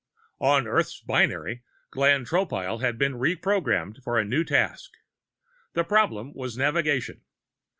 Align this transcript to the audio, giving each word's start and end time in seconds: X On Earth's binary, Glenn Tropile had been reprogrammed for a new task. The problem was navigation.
X 0.01 0.35
On 0.39 0.67
Earth's 0.67 0.99
binary, 0.99 1.63
Glenn 1.91 2.25
Tropile 2.25 2.81
had 2.81 2.97
been 2.97 3.19
reprogrammed 3.19 4.01
for 4.03 4.17
a 4.17 4.25
new 4.25 4.43
task. 4.43 4.93
The 5.73 5.83
problem 5.83 6.33
was 6.33 6.57
navigation. 6.57 7.21